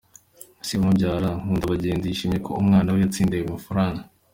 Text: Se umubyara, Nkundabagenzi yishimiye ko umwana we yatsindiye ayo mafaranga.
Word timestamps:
Se 0.67 0.73
umubyara, 0.79 1.29
Nkundabagenzi 1.41 2.05
yishimiye 2.09 2.41
ko 2.47 2.51
umwana 2.61 2.89
we 2.93 2.99
yatsindiye 3.03 3.39
ayo 3.41 3.51
mafaranga. 3.55 4.01